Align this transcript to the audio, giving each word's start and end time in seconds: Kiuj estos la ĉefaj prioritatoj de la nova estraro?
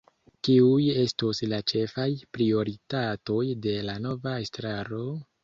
Kiuj 0.45 0.85
estos 1.01 1.41
la 1.51 1.59
ĉefaj 1.73 2.07
prioritatoj 2.39 3.45
de 3.67 3.77
la 3.91 3.99
nova 4.09 4.35
estraro? 4.49 5.05